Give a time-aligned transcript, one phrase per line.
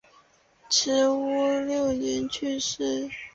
[0.67, 1.29] 赤乌
[1.67, 3.07] 六年去世。